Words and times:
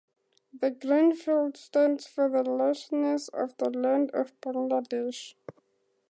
The 0.51 0.71
green 0.71 1.15
field 1.15 1.55
stands 1.57 2.07
for 2.07 2.27
the 2.27 2.41
lushness 2.41 3.29
of 3.29 3.55
the 3.57 3.69
land 3.69 4.09
of 4.15 4.33
Bangladesh. 4.41 5.35